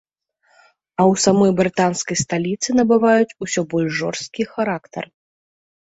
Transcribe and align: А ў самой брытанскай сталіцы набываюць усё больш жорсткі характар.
А 1.01 1.01
ў 1.11 1.13
самой 1.25 1.51
брытанскай 1.59 2.17
сталіцы 2.23 2.69
набываюць 2.79 3.37
усё 3.47 3.61
больш 3.75 3.91
жорсткі 4.03 4.43
характар. 4.55 5.03